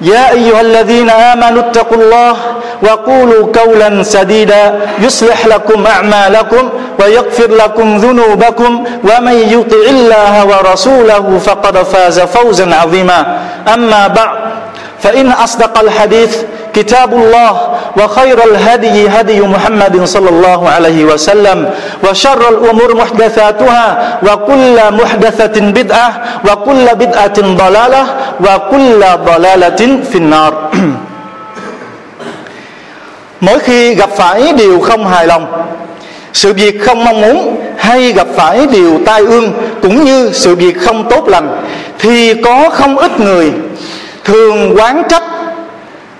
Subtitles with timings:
[0.00, 2.36] يا أيها الذين آمنوا اتقوا الله
[2.82, 12.20] وقولوا قولا سديدا يصلح لكم أعمالكم ويغفر لكم ذنوبكم ومن يطع الله ورسوله فقد فاز
[12.20, 13.38] فوزا عظيما.
[13.74, 14.38] أما بعد
[15.02, 16.36] فإن أصدق الحديث
[16.75, 17.51] كتاب الله
[17.97, 21.69] وخير الهدي هدي محمد صلى الله عليه وسلم
[22.03, 23.85] وشر الأمور محدثاتها
[24.27, 26.09] وكل محدثة بدعة
[26.47, 28.03] وكل بدعة ضلالة
[28.45, 30.53] وكل ضلالة في النار
[33.41, 35.63] Mỗi khi gặp phải điều không hài lòng
[36.33, 40.81] Sự việc không mong muốn Hay gặp phải điều tai ương Cũng như sự việc
[40.81, 41.63] không tốt lành
[41.99, 43.51] Thì có không ít người
[44.23, 45.23] Thường quán trách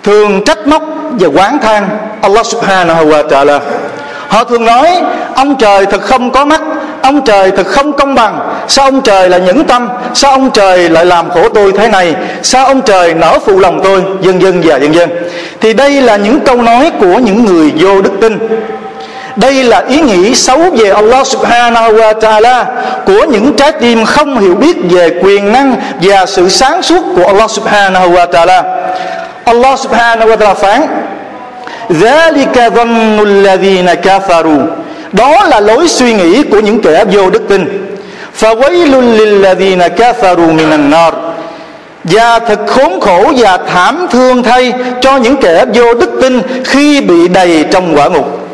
[0.07, 0.83] Thường trách móc
[1.21, 1.89] và quán than
[2.23, 3.61] Allah subhanahu wa ta'ala.
[4.29, 5.03] Họ thường nói,
[5.35, 6.61] Ông trời thật không có mắt,
[7.03, 8.39] Ông trời thật không công bằng.
[8.69, 9.89] Sao ông trời lại nhẫn tâm?
[10.15, 12.15] Sao ông trời lại làm khổ tôi thế này?
[12.43, 14.03] Sao ông trời nở phụ lòng tôi?
[14.21, 15.11] Dân dân và dân dân
[15.61, 18.39] Thì đây là những câu nói của những người vô đức tin.
[19.37, 22.65] Đây là ý nghĩ xấu về Allah subhanahu wa ta'ala
[23.07, 27.27] Của những trái tim không hiểu biết về quyền năng Và sự sáng suốt của
[27.27, 28.63] Allah subhanahu wa ta'ala.
[29.47, 30.80] Allah subhanahu wa ta'ala phán,
[31.91, 34.67] Zalika dhannul ladhina kafaru.
[35.12, 37.86] Đó là lối suy nghĩ của những kẻ vô đức tin.
[38.40, 41.14] Fawailul lilladhina kafaru minan nar.
[42.05, 47.01] Và thật khốn khổ và thảm thương thay cho những kẻ vô đức tin khi
[47.01, 48.48] bị đầy trong quả ngục.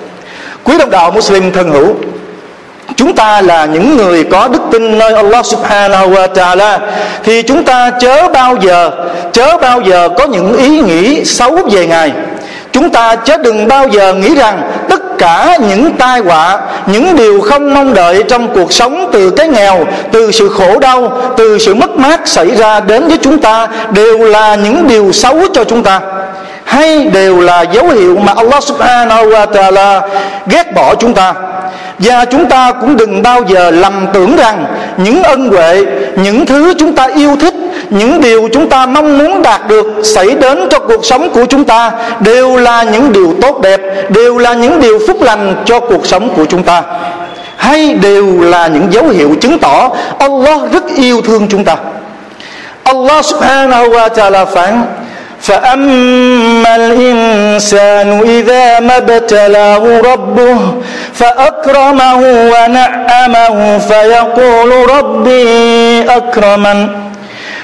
[0.65, 1.95] Quý đồng đạo muslim thân hữu
[3.03, 6.79] Chúng ta là những người có đức tin nơi Allah subhanahu wa ta'ala
[7.25, 8.91] Thì chúng ta chớ bao giờ
[9.33, 12.13] Chớ bao giờ có những ý nghĩ xấu về Ngài.
[12.73, 17.41] Chúng ta chớ đừng bao giờ nghĩ rằng Tất cả những tai họa Những điều
[17.41, 21.75] không mong đợi trong cuộc sống Từ cái nghèo, từ sự khổ đau Từ sự
[21.75, 25.83] mất mát xảy ra đến với chúng ta Đều là những điều xấu cho chúng
[25.83, 26.01] ta
[26.65, 30.01] hay đều là dấu hiệu mà Allah subhanahu wa ta'ala
[30.47, 31.35] ghét bỏ chúng ta
[32.03, 34.65] và chúng ta cũng đừng bao giờ lầm tưởng rằng
[34.97, 35.85] những ân huệ,
[36.17, 37.55] những thứ chúng ta yêu thích,
[37.91, 41.65] những điều chúng ta mong muốn đạt được xảy đến cho cuộc sống của chúng
[41.65, 41.91] ta
[42.21, 43.81] đều là những điều tốt đẹp,
[44.11, 46.83] đều là những điều phúc lành cho cuộc sống của chúng ta.
[47.57, 51.77] Hay đều là những dấu hiệu chứng tỏ Allah rất yêu thương chúng ta.
[52.85, 54.85] Allah subhanahu wa ta'ala phán
[55.43, 60.59] فأما الإنسان إذا ما ابتلاه ربه
[61.15, 62.21] فأكرمه
[62.53, 65.47] ونعمه فيقول ربي
[66.09, 66.89] أكرمن.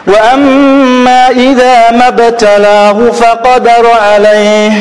[0.07, 4.73] وأما إذا ما ابتلاه فقدر عليه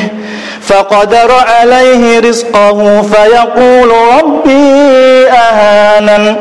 [0.62, 6.36] فقدر عليه رزقه فيقول ربي أهانن.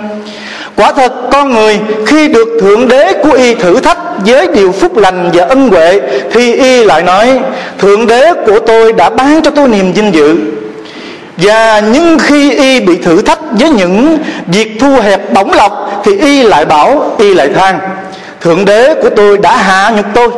[0.78, 4.97] Quả thật con người khi được Thượng Đế của y thử thách với điều phúc
[4.97, 6.00] lành và ân huệ
[6.31, 7.39] Thì y lại nói
[7.79, 10.38] Thượng Đế của tôi đã ban cho tôi niềm vinh dự.
[11.38, 14.17] Và nhưng khi y bị thử thách với những
[14.47, 17.79] việc thu hẹp bổng lọc Thì y lại bảo, y lại than
[18.41, 20.29] Thượng đế của tôi đã hạ nhục tôi.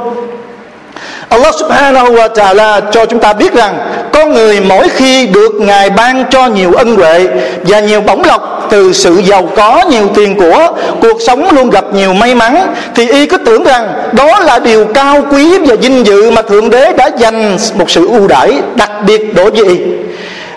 [1.29, 3.77] Allah subhanahu wa ta'ala cho chúng ta biết rằng,
[4.13, 7.27] Con người mỗi khi được Ngài ban cho nhiều ân huệ
[7.63, 11.85] Và nhiều bổng lộc từ sự giàu có nhiều tiền của, Cuộc sống luôn gặp
[11.93, 16.05] nhiều may mắn, Thì y cứ tưởng rằng đó là điều cao quý và vinh
[16.05, 19.77] dự Mà Thượng Đế đã dành một sự ưu đãi đặc biệt đối với y.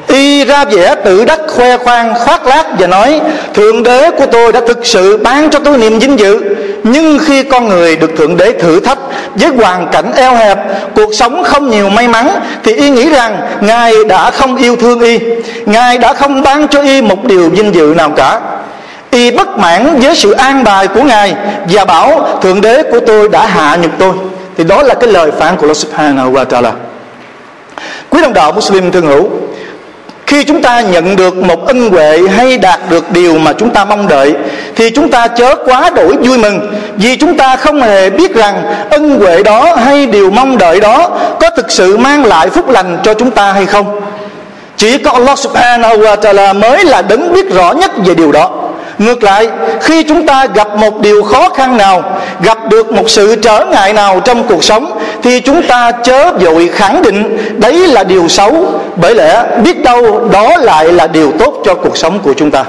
[0.08, 3.20] Y ra vẻ tự đắc khoe khoang, khoác lác và nói,
[3.54, 6.40] thượng đế của tôi đã thực sự ban cho tôi niềm vinh dự
[6.84, 8.98] nhưng khi con người được thượng đế thử thách
[9.34, 10.58] với hoàn cảnh eo hẹp,
[10.94, 12.28] cuộc sống không nhiều may mắn,
[12.64, 15.18] thì y nghĩ rằng ngài đã không yêu thương y,
[15.66, 18.40] ngài đã không ban cho y một điều vinh dự nào cả.
[19.10, 21.34] Y bất mãn với sự an bài của ngài
[21.70, 24.12] và bảo, thượng đế của tôi đã hạ nhục tôi.
[24.56, 26.72] Thì đó là cái lời phán của Allah subhanahu wa ta'ala
[28.12, 29.30] quý đồng đạo Muslim thương hữu
[30.26, 33.84] khi chúng ta nhận được một ân huệ hay đạt được điều mà chúng ta
[33.84, 34.34] mong đợi,
[34.76, 38.64] thì chúng ta chớ quá đổi vui mừng, vì chúng ta không hề biết rằng
[38.90, 41.10] ân huệ đó hay điều mong đợi đó
[41.40, 44.00] có thực sự mang lại phúc lành cho chúng ta hay không.
[44.76, 48.50] Chỉ có Allah subhanahu wa ta'ala mới là đấng biết rõ nhất về điều đó.
[48.98, 49.48] Ngược lại,
[49.80, 52.04] khi chúng ta gặp một điều khó khăn nào,
[52.42, 56.70] Gặp được một sự trở ngại nào trong cuộc sống thì chúng ta chớ vội
[56.74, 58.80] khẳng định đấy là điều xấu.
[58.96, 62.64] Bởi lẽ biết đâu đó lại là điều tốt cho cuộc sống của chúng ta.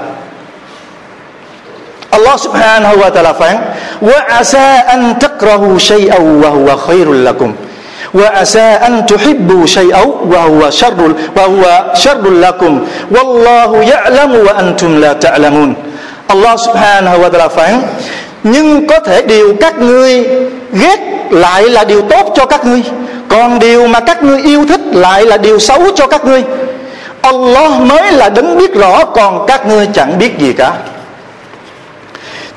[2.10, 3.56] Allah subhanahu wa ta'ala phán,
[4.00, 7.52] Wa asa an takrahu shay'aw wa huwa khairul lakum.
[8.14, 12.86] Wa asa an tuhibbu shay'aw wa huwa sharrul, wa huwa sharrul lakum.
[13.10, 15.74] Wallahu ya'lamu wa antum la ta'lamun.
[16.28, 17.82] Allah subhanahu wa ta'ala phán,
[18.44, 20.24] Nhưng có thể điều các ngươi
[20.72, 22.82] ghét lại là điều tốt cho các ngươi.
[23.28, 26.42] Còn điều mà các ngươi yêu thích lại là điều xấu cho các ngươi.
[27.22, 30.72] Allah mới là đấng biết rõ, Còn các ngươi chẳng biết gì cả.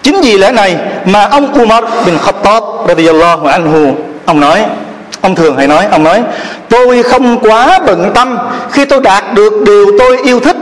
[0.04, 3.96] Chính vì lẽ này mà ông Umar bin Khattab radiyallahu anhu,
[4.26, 4.66] Ông nói,
[5.22, 6.24] Ông thường hay nói, Ông nói,
[6.70, 8.38] Tôi không quá bận tâm
[8.72, 10.58] Khi tôi đạt được điều tôi yêu thích,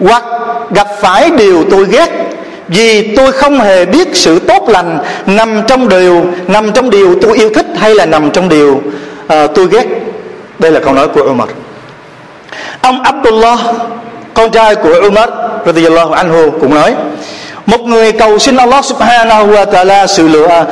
[0.00, 0.24] Hoặc
[0.70, 2.23] gặp phải điều tôi ghét
[2.68, 7.36] vì tôi không hề biết sự tốt lành nằm trong điều nằm trong điều tôi
[7.38, 9.86] yêu thích hay là nằm trong điều uh, tôi ghét.
[10.58, 11.48] Đây là câu nói của Umar.
[12.82, 13.58] Ông Abdullah
[14.34, 15.28] con trai của Umar
[15.66, 16.94] radhiyallahu anhu cũng nói
[17.66, 20.66] một người cầu xin Allah subhanahu wa ta'ala sự lựa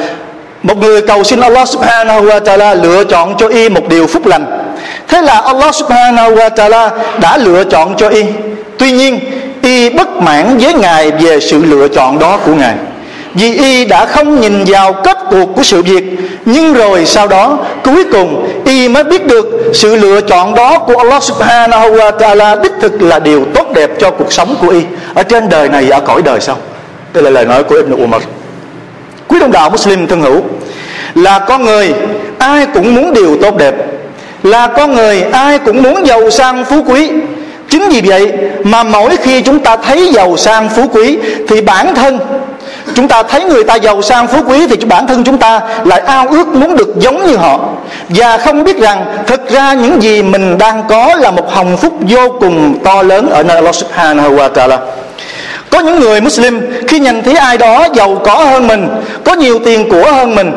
[0.62, 4.26] một người cầu xin Allah subhanahu wa ta'ala lựa chọn cho y một điều phúc
[4.26, 4.74] lành.
[5.08, 6.90] Thế là Allah subhanahu wa ta'ala
[7.20, 8.22] đã lựa chọn cho y.
[8.78, 9.20] Tuy nhiên
[9.62, 12.74] y bất mãn với ngài về sự lựa chọn đó của ngài.
[13.34, 16.04] Vì y đã không nhìn vào kết cuộc của sự việc,
[16.44, 20.96] nhưng rồi sau đó, cuối cùng, y mới biết được sự lựa chọn đó của
[20.96, 24.80] Allah subhanahu wa ta'ala đích thực là điều tốt đẹp cho cuộc sống của y.
[25.14, 26.56] Ở trên đời này, ở cõi đời sau.
[27.14, 28.22] Đây là lời nói của Ibn Umar.
[29.28, 30.42] Quý đồng đạo Muslim thân hữu,
[31.14, 31.92] là con người,
[32.38, 33.74] ai cũng muốn điều tốt đẹp.
[34.42, 37.10] Là con người, ai cũng muốn giàu sang phú quý
[37.72, 38.32] chính vì vậy
[38.64, 42.18] mà mỗi khi chúng ta thấy giàu sang phú quý thì bản thân
[42.94, 46.00] chúng ta thấy người ta giàu sang phú quý thì bản thân chúng ta lại
[46.06, 47.60] ao ước muốn được giống như họ.
[48.08, 51.92] Và không biết rằng thực ra những gì mình đang có là một hồng phúc
[52.08, 54.78] vô cùng to lớn ở nơi Allah Subhanahu wa Taala.
[55.70, 58.88] Có những người Muslim khi nhìn thấy ai đó giàu có hơn mình,
[59.24, 60.52] có nhiều tiền của hơn mình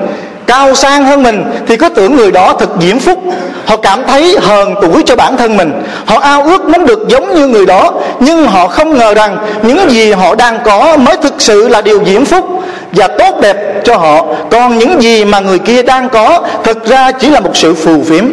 [0.48, 3.24] cao sang hơn mình thì có tưởng người đó thật diễm phúc.
[3.66, 5.72] Họ cảm thấy hờn tuổi cho bản thân mình.
[6.06, 9.90] Họ ao ước muốn được giống như người đó, nhưng họ không ngờ rằng những
[9.92, 12.46] gì họ đang có mới thực sự là điều diễm phúc.
[12.92, 14.26] Và tốt đẹp cho họ.
[14.52, 18.04] Còn những gì mà người kia đang có thực ra chỉ là một sự phù
[18.04, 18.26] phiếm.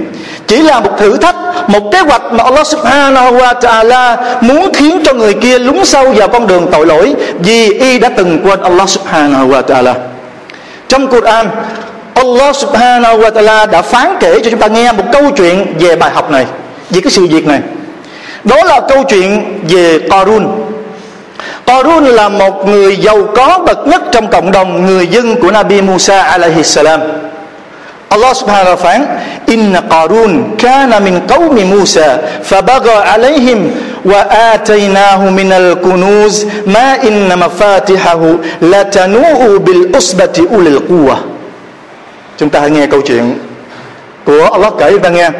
[0.46, 1.36] Chỉ là một thử thách,
[1.66, 6.12] một kế hoạch mà Allah subhanahu wa ta'ala muốn khiến cho người kia lún sâu
[6.12, 9.94] vào con đường tội lỗi vì y đã từng quên Allah subhanahu wa ta'ala.
[10.88, 11.48] Trong Quran
[12.14, 15.96] Allah subhanahu wa ta'ala đã phán kể cho chúng ta nghe một câu chuyện về
[15.96, 16.46] bài học này,
[16.90, 17.60] về cái sự việc này.
[18.44, 20.46] Đó là câu chuyện về Qarun.
[21.66, 25.80] Qarun là một người giàu có bậc nhất trong cộng đồng người dân của Nabi
[25.82, 27.00] Musa alaihi salam.
[28.08, 29.06] Allah subhanahu wa phán,
[29.46, 33.70] Inna Qarun kana min qawmi Musa Fabaga alaihim
[34.04, 41.31] Wa ataynahu min al-kunuz Ma inna mafatihahu Latanu'u bil usbati ulil quwah
[42.42, 43.38] chúng ta hãy nghe câu chuyện
[44.24, 45.30] của Allah kể chúng ta nghe.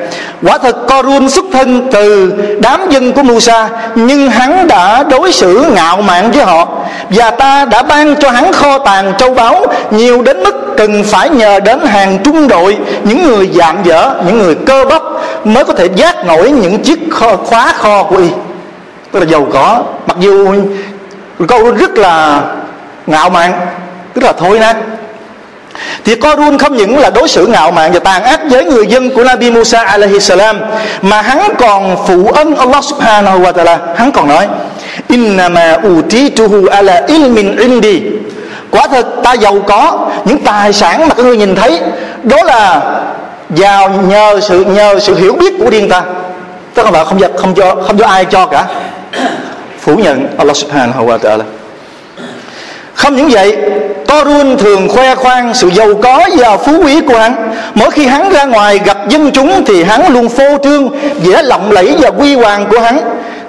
[0.42, 5.64] Quả thật Korun xuất thân từ đám dân của Musa nhưng hắn đã đối xử
[5.74, 6.68] ngạo mạn với họ
[7.10, 11.30] và ta đã ban cho hắn kho tàng châu báu nhiều đến mức cần phải
[11.30, 15.02] nhờ đến hàng trung đội những người dạng dở những người cơ bắp
[15.44, 18.28] mới có thể giác nổi những chiếc kho, khóa kho của y.
[19.12, 20.54] Tức là giàu có mặc dù
[21.48, 22.42] câu rất là
[23.06, 23.52] ngạo mạn
[24.14, 24.74] tức là thôi nè
[26.04, 29.10] thì Qarun không những là đối xử ngạo mạn và tàn ác với người dân
[29.10, 30.60] của Nabi Musa alaihi salam,
[31.02, 33.76] mà hắn còn phụ ân Allah subhanahu wa ta'ala.
[33.96, 34.48] Hắn còn nói
[35.08, 38.02] innama utituhu ala ilmin indi.
[38.70, 41.80] Quả thật, ta giàu có, những tài sản mà các ngươi nhìn thấy,
[42.22, 42.80] đó là
[43.50, 46.02] giàu nhờ sự nhờ sự hiểu biết của riêng ta.
[46.74, 48.64] Tức là không không cho không cho ai cho cả.
[49.80, 51.61] Phủ nhận Allah subhanahu wa ta'ala
[52.94, 53.56] không những vậy
[54.08, 57.52] Korun thường khoe khoang sự giàu có và phú quý của hắn.
[57.74, 60.88] Mỗi khi hắn ra ngoài gặp dân chúng Thì hắn luôn phô trương
[61.24, 63.00] vẻ lộng lẫy và quy hoàng của hắn.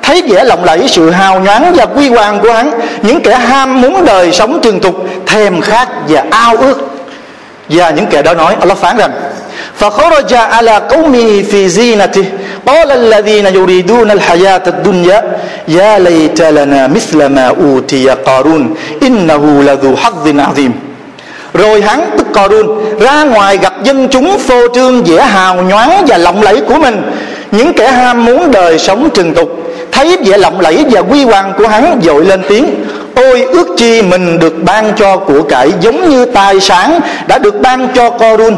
[0.01, 2.71] Thấy vẻ lộng lẫy, sự hào nhoáng và quy hoàng của hắn,
[3.01, 4.95] Những kẻ ham muốn đời sống trường tục,
[5.25, 6.89] Thèm khát và ao ước.
[7.69, 9.12] Và những kẻ đó nói, Allah phán rằng
[9.80, 12.25] فخرج على قومه في زينته
[12.66, 15.37] قال الذين يريدون الحياة الدنيا
[15.68, 20.73] يا ليت لنا مثل ما أوتي قارون إنه لذو حظ عظيم
[21.54, 22.66] rồi hắn tức Corun
[23.00, 27.02] ra ngoài gặp dân chúng phô trương vẻ hào nhoáng và lộng lẫy của mình
[27.50, 29.49] những kẻ ham muốn đời sống trừng tục
[29.92, 34.02] thấy vẻ lộng lẫy và quy hoàng của hắn dội lên tiếng ôi ước chi
[34.02, 38.56] mình được ban cho của cải giống như tài sản đã được ban cho Corun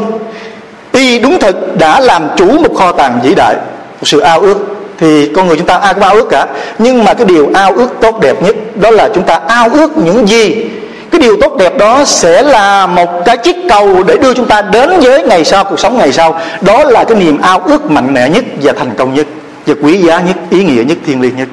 [0.96, 3.54] y đúng thật đã làm chủ một kho tàng vĩ đại,
[4.00, 4.58] một sự ao ước.
[4.98, 6.46] Thì con người chúng ta ai cũng ao ước cả.
[6.78, 9.96] Nhưng mà cái điều ao ước tốt đẹp nhất, đó là chúng ta ao ước
[9.96, 10.66] những gì?
[11.10, 14.62] Cái điều tốt đẹp đó sẽ là một cái chiếc cầu để đưa chúng ta
[14.62, 16.40] đến với ngày sau, cuộc sống ngày sau.
[16.60, 19.26] Đó là cái niềm ao ước mạnh mẽ nhất và thành công nhất,
[19.66, 21.48] và quý giá nhất, ý nghĩa nhất, thiêng liêng nhất.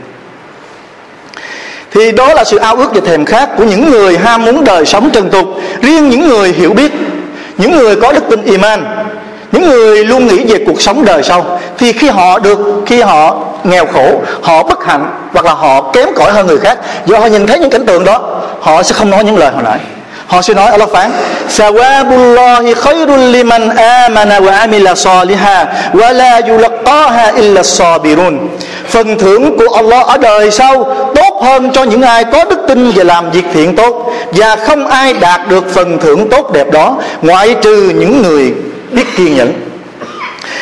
[1.92, 4.86] Thì đó là sự ao ước và thèm khát của những người ham muốn đời
[4.86, 5.46] sống trần tục.
[5.82, 6.92] Riêng những người hiểu biết,
[7.58, 8.86] những người có đức tin iman
[9.54, 13.36] những người luôn nghĩ về cuộc sống đời sau, thì khi họ được, khi họ
[13.64, 17.26] nghèo khổ, họ bất hạnh hoặc là họ kém cỏi hơn người khác, do họ
[17.26, 19.80] nhìn thấy những cảnh tượng đó, họ sẽ không nói những lời hồi nãy.
[20.28, 21.12] Họ sẽ nói, Allah phán,
[21.50, 28.40] sawabullahi khairul liman amana wa amila saliha wa la yulqaha illa sabirun.
[28.88, 32.92] Phần thưởng của Allah ở đời sau tốt hơn cho những ai có đức tin
[32.96, 36.98] và làm việc thiện tốt, và không ai đạt được phần thưởng tốt đẹp đó,
[37.22, 38.54] ngoại trừ những người
[38.94, 39.54] biết kiên nhẫn.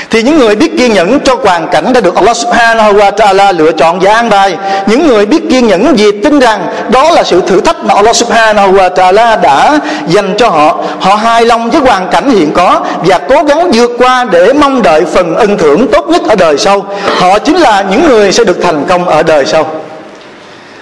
[0.09, 3.53] Thì những người biết kiên nhẫn cho hoàn cảnh đã được Allah subhanahu wa ta'ala
[3.53, 4.57] lựa chọn và an bài.
[4.87, 8.15] Những người biết kiên nhẫn vì tin rằng đó là sự thử thách mà Allah
[8.15, 10.77] subhanahu wa ta'ala đã dành cho họ.
[10.99, 14.81] Họ hài lòng với hoàn cảnh hiện có và cố gắng vượt qua để mong
[14.81, 16.85] đợi phần ân thưởng tốt nhất ở đời sau.
[17.15, 19.67] Họ chính là những người sẽ được thành công ở đời sau.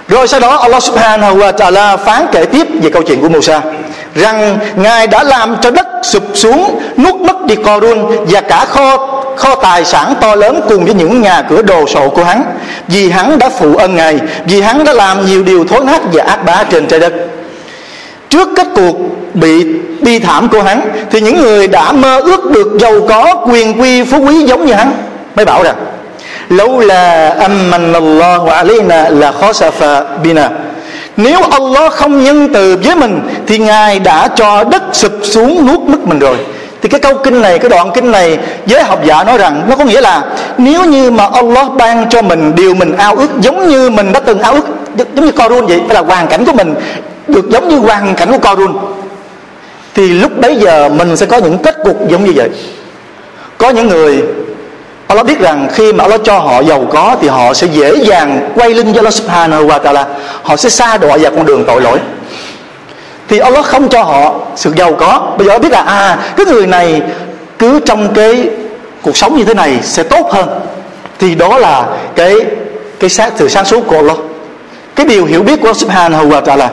[0.07, 3.61] Rồi sau đó Allah subhanahu wa ta'ala phán kể tiếp về câu chuyện của Musa
[4.15, 8.97] rằng ngài đã làm cho đất sụp xuống, nuốt mất đi Corun và cả kho
[9.35, 12.43] kho tài sản to lớn cùng với những nhà cửa đồ sộ của hắn.
[12.87, 16.23] Vì hắn đã phụ ân ngài, vì hắn đã làm nhiều điều thối nát và
[16.23, 17.13] ác bá trên trái đất.
[18.29, 18.95] Trước kết cuộc
[19.33, 19.65] bị,
[20.01, 24.03] bi thảm của hắn, thì những người đã mơ ước được giàu có, quyền quy,
[24.03, 24.91] phú quý giống như hắn,
[25.35, 25.75] mới bảo rằng
[26.49, 30.49] lâu là amman Allah alayna là khasafa bina
[31.23, 35.79] nếu Allah không nhân từ với mình, thì ngài đã cho đất sụp xuống nuốt
[35.79, 36.37] mất mình rồi.
[36.81, 39.75] Thì cái câu kinh này, cái đoạn kinh này, giới học giả nói rằng, nó
[39.75, 40.23] có nghĩa là
[40.57, 44.19] nếu như mà Allah ban cho mình điều mình ao ước giống như mình đã
[44.19, 44.65] từng ao ước,
[45.15, 46.75] giống như Corun vậy phải là hoàn cảnh của mình
[47.27, 48.77] được giống như hoàn cảnh của Corun
[49.95, 52.49] thì lúc bấy giờ mình sẽ có những kết cục giống như vậy.
[53.57, 54.23] Có những người
[55.08, 58.50] Allah biết rằng khi mà Allah cho họ giàu có thì họ sẽ dễ dàng
[58.54, 60.04] quay lưng cho Allah subhanahu wa ta'ala
[60.42, 61.98] họ sẽ xa đọa vào con đường tội lỗi
[63.28, 66.66] thì Allah không cho họ sự giàu có bây giờ biết là à cái người
[66.66, 67.02] này
[67.58, 68.48] cứ trong cái
[69.02, 70.60] cuộc sống như thế này sẽ tốt hơn
[71.18, 72.34] thì đó là cái
[73.00, 74.16] cái sát sự sáng suốt của Allah
[74.94, 76.68] cái điều hiểu biết của Allah subhanahu wa ta'ala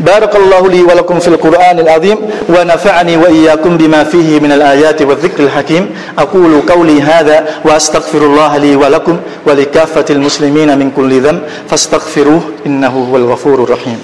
[0.00, 2.18] بارك الله لي ولكم في القرآن العظيم
[2.49, 5.95] ونفعني وإياكم بما فيه من الآيات والذكر الحكيم.
[6.17, 11.41] أقول قولي هذا وأستغفر الله لي ولكم ولكافة المسلمين من كل ذنب.
[11.69, 13.99] فاستغفروه إنه هو الغفور الرحيم.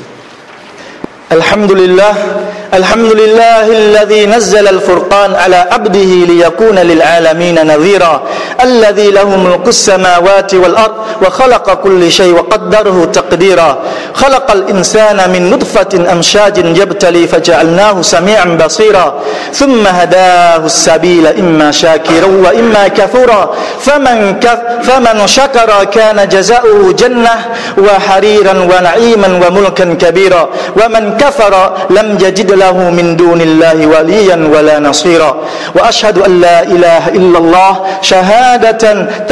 [1.32, 2.14] الحمد لله
[2.74, 6.00] الحمد لله الذي نزل الفرقان على عبده
[6.32, 8.24] ليكون للعالمين نذيرا
[8.64, 13.80] الذي له ملك السماوات والارض وخلق كل شيء وقدره تقديرا
[14.14, 19.14] خلق الانسان من نطفه امشاج يبتلي فجعلناه سميعا بصيرا
[19.54, 27.36] ثم هداه السبيل اما شاكرا واما كفورا فمن كف فمن شكر كان جزاؤه جنه
[27.78, 30.50] وحريرا ونعيما وملكا كبيرا
[30.84, 31.54] ومن كفر
[31.90, 35.31] لم يجد له من دون الله وليا ولا نصيرا
[35.75, 38.83] واشهد ان لا اله الا الله شهاده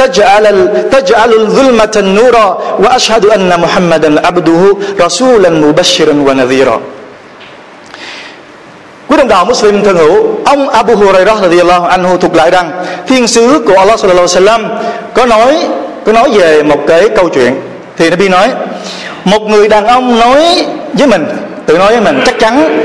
[0.01, 0.45] تجعل
[0.91, 2.47] تجعل الظلمه نورا
[2.83, 4.61] واشهد ان محمدا عبده
[5.05, 6.79] رسولا مبشرا ونذيرا
[9.09, 12.71] Quý đồng đạo Muslim thân hữu, ông Abu Hurairah radhiyallahu anhu thuộc lại rằng
[13.07, 14.61] thiên sứ của Allah sallallahu alaihi wasallam
[15.13, 15.57] có nói
[16.05, 17.61] có nói về một cái câu chuyện
[17.97, 18.49] thì Nabi nói
[19.25, 21.25] một người đàn ông nói với mình
[21.65, 22.79] tự nói với mình chắc chắn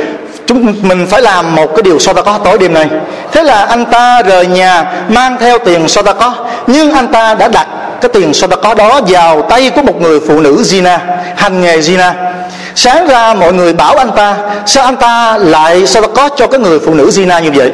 [0.47, 2.89] chúng mình phải làm một cái điều có tối đêm này
[3.31, 6.33] thế là anh ta rời nhà, mang theo tiền có
[6.67, 7.67] nhưng anh ta đã đặt
[8.01, 10.97] cái tiền có đó vào tay của một người phụ nữ Zina
[11.35, 12.11] hành nghề Zina
[12.75, 14.35] sáng ra mọi người bảo anh ta,
[14.65, 17.71] sao anh ta lại có cho cái người phụ nữ Zina như vậy?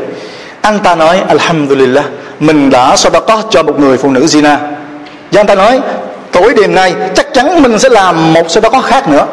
[0.62, 2.06] Anh ta nói, Alhamdulillah,
[2.40, 4.58] mình đã có cho một người phụ nữ Zina
[5.32, 5.80] và anh ta nói,
[6.32, 9.26] tối đêm nay chắc chắn mình sẽ làm một có khác nữa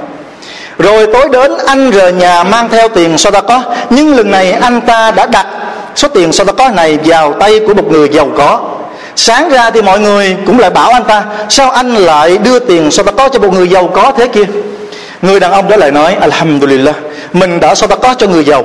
[0.79, 3.17] rồi tối đến, anh rời nhà mang theo tiền
[3.49, 5.47] có Nhưng lần này anh ta đã đặt
[5.97, 8.61] số tiền có này vào tay của một người giàu có.
[9.17, 12.91] Sáng ra thì mọi người cũng lại bảo anh ta, sao anh lại đưa tiền
[12.91, 14.45] sao ta có cho một người giàu có thế kia?
[15.23, 16.97] Người đàn ông đó lại nói, alhamdulillah,
[17.33, 18.65] mình đã sao ta có cho người giàu.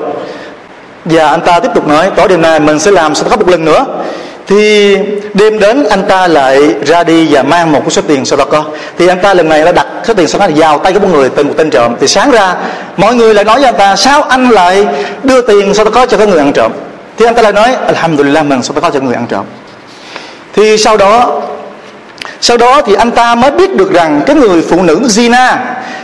[1.05, 3.36] Và anh ta tiếp tục nói, tối đêm nay mình sẽ làm sao ta có
[3.36, 3.86] một lần nữa
[4.53, 4.98] thì
[5.33, 8.45] đêm đến anh ta lại ra đi và mang một cái số tiền sau đó
[8.45, 8.63] có.
[8.98, 11.07] Thì anh ta lần này đã đặt số tiền sau đó vào tay của một
[11.12, 11.95] người tên một tên trộm.
[12.00, 12.55] Thì sáng ra,
[12.98, 14.88] mọi người lại nói với anh ta, sao anh lại
[15.24, 16.72] đưa tiền sau đó có cho cái người ăn trộm?
[17.17, 19.45] Thì anh ta lại nói, alhamdulillah mình sau đó có cho người ăn trộm.
[20.53, 21.41] Thì sau đó
[22.43, 25.55] sau đó thì anh ta mới biết được rằng cái người phụ nữ Zina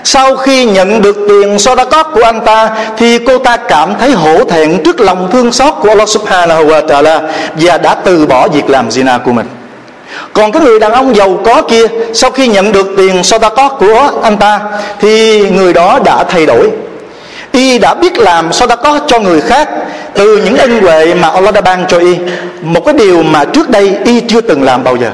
[0.03, 4.43] sau khi nhận được tiền Sadaqat của anh ta, thì cô ta cảm thấy hổ
[4.43, 7.21] thẹn trước lòng thương xót của Allah Subhanahu wa Taala
[7.55, 9.45] và đã từ bỏ việc làm Zina của mình.
[10.33, 14.11] Còn cái người đàn ông giàu có kia, sau khi nhận được tiền Sadaqat của
[14.23, 14.59] anh ta,
[14.99, 16.69] thì người đó đã thay đổi.
[17.51, 19.69] Y đã biết làm Sadaqat cho người khác
[20.13, 22.15] từ những ân huệ mà Allah đã ban cho Y.
[22.61, 25.09] Một cái điều mà trước đây Y chưa từng làm bao giờ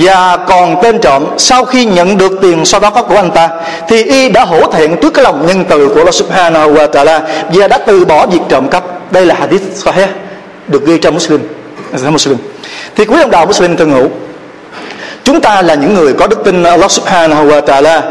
[0.00, 3.48] và còn tên trộm, sau khi nhận được tiền sau đó có của anh ta,
[3.88, 7.20] thì y đã hổ thẹn trước cái lòng nhân từ của Allah Subhanahu wa Taala
[7.52, 9.12] và đã từ bỏ việc trộm cắp.
[9.12, 10.08] Đây là hadith sahih,
[10.66, 11.40] được ghi trong Muslim
[12.10, 12.38] Muslim.
[12.96, 14.08] Thì quý ông đạo Muslim thân hữu,
[15.24, 18.02] chúng ta là những người có đức tin Allah Subhanahu wa Taala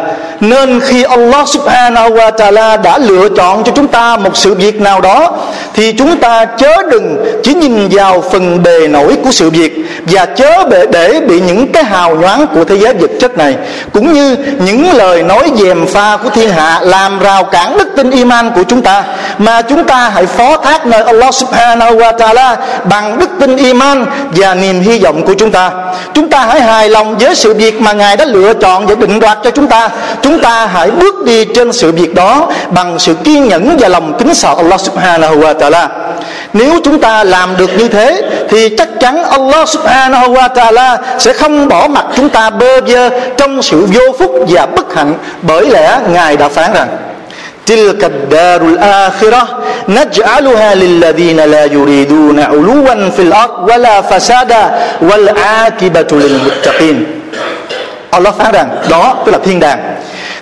[0.41, 4.81] nên khi Allah subhanahu wa ta'ala đã lựa chọn cho chúng ta một sự việc
[4.81, 5.31] nào đó,
[5.73, 10.25] thì chúng ta chớ đừng chỉ nhìn vào phần bề nổi của sự việc và
[10.25, 13.55] chớ để bị những cái hào nhoáng của thế giới vật chất này,
[13.93, 18.11] cũng như những lời nói dèm pha của thiên hạ làm rào cản đức tin
[18.11, 19.03] iman của chúng ta.
[19.37, 22.55] Mà chúng ta hãy phó thác nơi Allah subhanahu wa ta'ala
[22.89, 25.71] bằng đức tin iman và niềm hy vọng của chúng ta.
[26.13, 29.19] Chúng ta hãy hài lòng với sự việc mà ngài đã lựa chọn và định
[29.19, 29.89] đoạt cho chúng ta.
[30.21, 34.14] Chúng ta hãy bước đi trên sự việc đó bằng sự kiên nhẫn và lòng
[34.18, 35.88] kính sợ Allah subhanahu wa ta'ala
[36.52, 41.32] nếu chúng ta làm được như thế thì chắc chắn Allah subhanahu wa ta'ala sẽ
[41.32, 45.70] không bỏ mặt chúng ta bơ vơ trong sự vô phúc và bất hạnh bởi
[45.70, 46.88] lẽ ngài đã phán rằng
[47.66, 49.42] تلك الدار الآخرة
[49.88, 54.62] نجعلها للذين لا يريدون علوا في الأرض ولا فسادا
[55.00, 56.96] والعاقبة للمتقين
[58.14, 59.94] Allah phán rằng đó tức là thiên đàng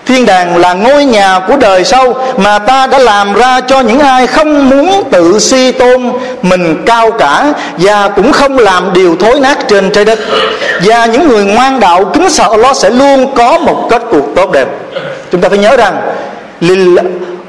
[0.07, 3.99] Thiên đàng là ngôi nhà của đời sau Mà ta đã làm ra cho những
[3.99, 6.11] ai không muốn tự si tôn.
[6.41, 10.19] Mình cao cả Và cũng không làm điều thối nát trên trái đất.
[10.83, 14.51] Và những người ngoan đạo kính sợ Allah sẽ luôn có một kết cuộc tốt
[14.51, 14.67] đẹp.
[15.31, 15.97] Chúng ta phải nhớ rằng,
[16.59, 16.99] lil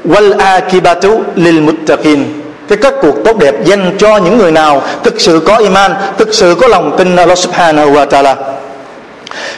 [0.05, 2.23] wal akibatu lil muttaqin.
[2.67, 6.33] Cái kết cuộc tốt đẹp dành cho những người nào thực sự có iman, thực
[6.33, 8.35] sự có lòng tin Allah subhanahu wa ta'ala.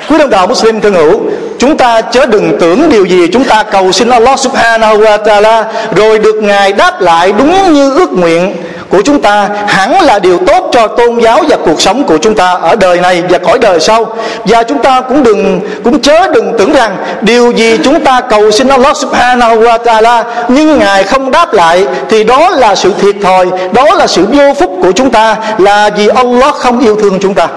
[0.10, 1.20] Quý đồng đạo Muslim thân hữu
[1.62, 5.64] chúng ta chớ đừng tưởng điều gì chúng ta cầu xin Allah subhanahu wa ta'ala,
[5.96, 8.56] rồi được ngài đáp lại đúng như ước nguyện
[8.90, 9.50] của chúng ta.
[9.68, 12.98] Hẳn là điều tốt cho tôn giáo và cuộc sống của chúng ta ở đời
[12.98, 14.16] này và cõi đời sau.
[14.46, 18.52] Và chúng ta cũng đừng, cũng chớ đừng tưởng rằng điều gì chúng ta cầu
[18.52, 23.16] xin Allah subhanahu wa ta'ala nhưng ngài không đáp lại, thì đó là sự thiệt
[23.24, 27.20] thòi, đó là sự vô phúc của chúng ta, là vì Allah không yêu thương
[27.22, 27.48] chúng ta.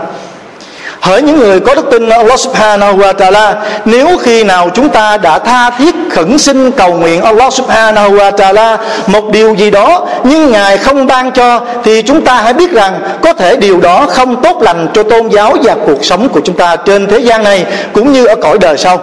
[1.04, 5.16] Hỡi những người có đức tin Allah subhanahu wa ta'ala, Nếu khi nào chúng ta
[5.16, 10.06] đã tha thiết khẩn xin cầu nguyện Allah subhanahu wa ta'ala Một điều gì đó
[10.24, 14.06] nhưng Ngài không ban cho, Thì chúng ta hãy biết rằng Có thể điều đó
[14.10, 17.42] không tốt lành cho tôn giáo và cuộc sống của chúng ta trên thế gian
[17.42, 18.98] này Cũng như ở cõi đời sau.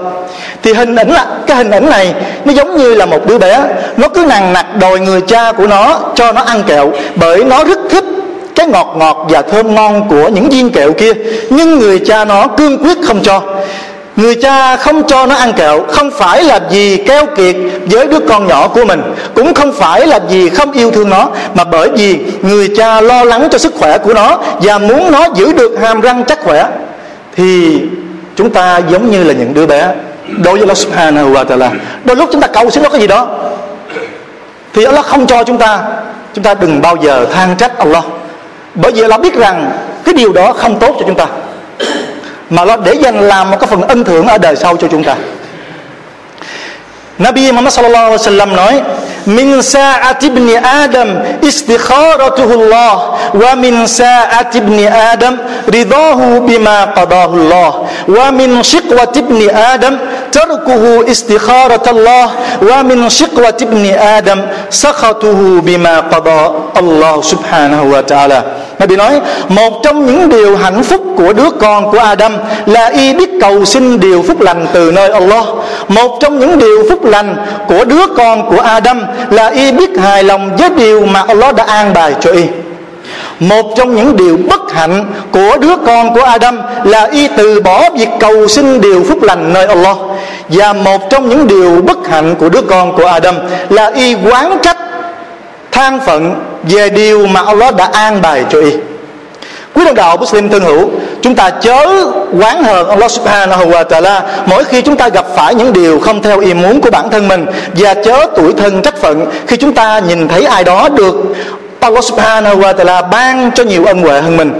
[0.63, 2.13] Thì hình ảnh là, cái hình ảnh này,
[2.45, 3.59] nó giống như là một đứa bé,
[3.97, 7.63] nó cứ nằng nặc đòi người cha của nó cho nó ăn kẹo bởi nó
[7.63, 8.03] rất thích
[8.61, 11.13] cái ngọt ngọt và thơm ngon của những viên kẹo kia.
[11.49, 13.41] Nhưng người cha nó cương quyết không cho.
[14.15, 18.19] Người cha không cho nó ăn kẹo, Không phải là vì keo kiệt với đứa
[18.19, 19.01] con nhỏ của mình,
[19.35, 23.23] Cũng không phải là vì không yêu thương nó, Mà bởi vì người cha lo
[23.23, 26.65] lắng cho sức khỏe của nó Và muốn nó giữ được hàm răng chắc khỏe,
[27.35, 27.79] Thì
[28.35, 29.87] chúng ta giống như là những đứa bé
[30.43, 31.69] Đối với Allah subhanahu wa ta'ala.
[32.05, 33.27] Đôi lúc chúng ta cầu xin nó cái gì đó,
[34.73, 35.79] Thì Allah không cho chúng ta.
[36.33, 38.03] Chúng ta đừng bao giờ than trách Allah
[38.75, 39.71] bởi vì nó biết rằng
[40.05, 41.25] cái điều đó không tốt cho chúng ta.
[42.49, 45.03] Mà nó để dành làm một cái phần ân thưởng ở đời sau cho chúng
[45.03, 45.15] ta.
[47.19, 48.81] Nabi Muhammad sallallahu alaihi wasallam nói,
[49.25, 51.09] min sa'ati ibn adam
[51.41, 52.97] istikharatuhu Allah,
[53.33, 57.73] wa min sa'ati ibn adam ridahu bima qadahu Allah,
[58.07, 59.97] wa min shiqwati ibn adam
[60.31, 62.27] تركه استخارة Allah
[62.61, 64.39] ومن شقوة ابن آدم
[64.71, 66.41] adam بما قضى.
[66.79, 68.41] الله Allah subhanahu wa ta'ala
[68.79, 73.13] Nabi nói, một trong những điều hạnh phúc của đứa con của Adam là y
[73.13, 75.45] biết cầu xin điều phúc lành từ nơi Allah.
[75.87, 77.35] Một trong những điều phúc lành
[77.67, 81.63] của đứa con của Adam là y biết hài lòng với điều mà Allah đã
[81.63, 82.43] an bài cho y
[83.41, 87.89] một trong những điều bất hạnh của đứa con của Adam là y từ bỏ
[87.89, 89.97] việc cầu xin điều phúc lành nơi Allah.
[90.49, 93.35] Và một trong những điều bất hạnh của đứa con của Adam
[93.69, 94.77] là y quán trách
[95.71, 98.71] than phận về điều mà Allah đã an bài cho y.
[99.73, 100.89] Quý đồng đạo Muslim thân hữu,
[101.21, 101.85] Chúng ta chớ
[102.41, 106.21] quán hờn Allah subhanahu wa ta'ala Mỗi khi chúng ta gặp phải những điều không
[106.21, 109.73] theo ý muốn của bản thân mình Và chớ tuổi thân trách phận Khi chúng
[109.73, 111.15] ta nhìn thấy ai đó được
[111.81, 114.53] Allah subhanahu wa ta'ala ban cho nhiều ân huệ hơn mình.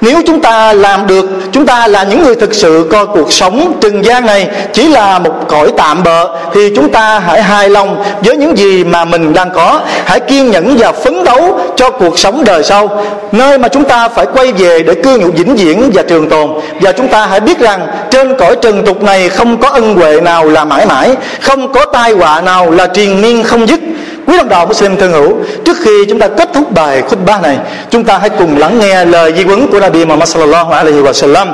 [0.00, 3.72] Nếu chúng ta làm được, chúng ta là những người thực sự coi cuộc sống
[3.80, 8.04] trần gian này chỉ là một cõi tạm bợ, thì chúng ta hãy hài lòng
[8.24, 9.80] với những gì mà mình đang có.
[10.04, 14.08] Hãy kiên nhẫn và phấn đấu cho cuộc sống đời sau, nơi mà chúng ta
[14.08, 16.50] phải quay về để cư ngụ vĩnh viễn và trường tồn.
[16.80, 20.20] Và chúng ta hãy biết rằng trên cõi trần tục này không có ân huệ
[20.20, 23.80] nào là mãi mãi, không có tai họa nào là triền miên không dứt
[24.26, 27.58] quý đồng đạo Muslim thân hữu trước khi chúng ta kết thúc bài khutbah này
[27.90, 31.12] chúng ta hãy cùng lắng nghe lời di huấn của Nabi Muhammad sallallahu alaihi wa
[31.12, 31.48] sallam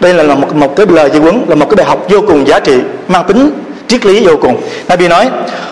[0.00, 2.46] đây là một, một cái lời di huấn là một cái bài học vô cùng
[2.48, 2.78] giá trị
[3.08, 3.50] mang tính
[3.88, 4.56] triết lý vô cùng.
[4.88, 5.30] Nabi nói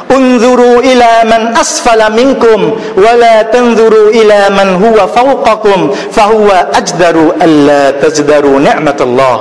[0.09, 7.31] unzuru ila man asfala minkum wa la tanzuru ila man huwa fawqakum fa huwa ajdaru
[7.41, 9.39] alla tazdaru ni'matallah.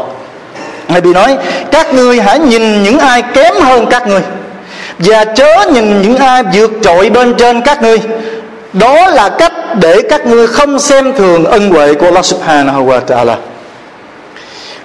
[0.89, 1.38] Nabi nói
[1.72, 4.22] các ngươi hãy nhìn những ai kém hơn các ngươi
[5.04, 7.98] và chớ nhìn những ai vượt trội bên trên các ngươi.
[8.74, 13.00] Đó là cách để các ngươi không xem thường ân huệ của Allah subhanahu wa
[13.08, 13.36] ta'ala.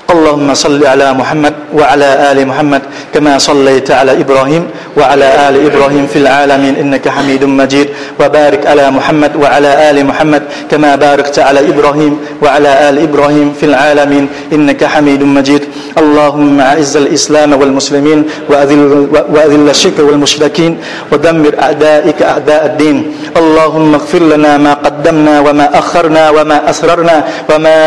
[0.06, 2.82] Allahumma salli ala Muhammad وعلى آل محمد
[3.14, 4.64] كما صليت على إبراهيم
[4.96, 7.88] وعلى آل إبراهيم في العالمين إنك حميد مجيد
[8.20, 12.12] وبارك على محمد وعلى آل محمد كما باركت على إبراهيم
[12.42, 15.62] وعلى آل إبراهيم في العالمين إنك حميد مجيد.
[15.98, 20.72] اللهم أعز الإسلام والمسلمين وأذل, وأذل الشرك والمشركين
[21.12, 22.96] ودمر أعدائك أعداء الدين.
[23.36, 27.78] اللهم اغفر لنا ما قدمنا وما أخرنا وما أسررنا وما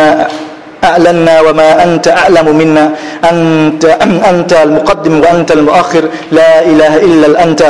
[0.83, 2.85] أعلنا وما أنت أعلم منا.
[3.31, 3.83] أنت
[4.31, 6.03] أنت المقدم وأنت المؤخر.
[6.31, 7.61] لا إله إلا أنت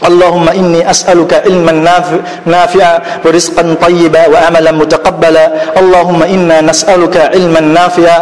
[0.00, 1.72] اللهم إني أسألك علما
[2.46, 5.44] نافعا ورزقا طيبا وعملا متقبلا.
[5.76, 8.18] اللهم إنا نسألك علما نافعا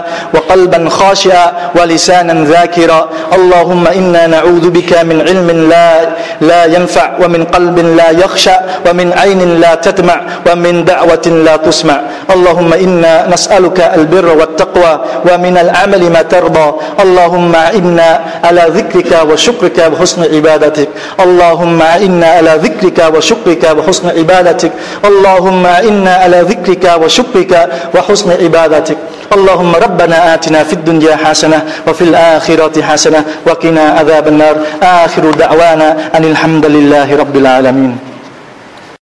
[0.49, 3.09] وقلبا خاشعا ولسانا ذاكرا.
[3.37, 6.09] اللهم إنا نعوذ بك من علم لا
[6.41, 8.57] لا ينفع ومن قلب لا يخشع
[8.87, 12.01] ومن عين لا تدمع ومن دعوة لا تسمع.
[12.35, 14.93] اللهم إنا نسألك البر والتقوى
[15.29, 16.69] ومن العمل ما ترضى.
[17.01, 18.09] اللهم إنا
[18.45, 20.89] على ذكرك وشكرك وحسن عبادتك.
[21.21, 24.73] اللهم إنا على ذكرك وشكرك وحسن عبادتك.
[25.05, 27.53] اللهم إنا على ذكرك وشكرك
[27.95, 28.99] وحسن عبادتك.
[29.33, 34.57] اللهم ربنا آتنا في الدنيا حسنة وفي الآخرة حسنة وقنا عذاب النار.
[34.83, 38.08] آخر دعوانا أن الحمد لله رب العالمين.